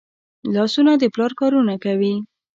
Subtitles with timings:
[0.53, 2.13] لاسونه د پلار کارونه کوي